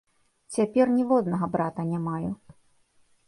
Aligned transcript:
Цяпер 0.55 0.85
ніводнага 0.95 1.45
брата 1.55 1.81
не 1.91 1.99
маю. 2.07 2.31